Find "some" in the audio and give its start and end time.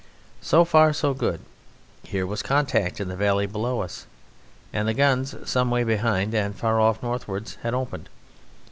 5.47-5.69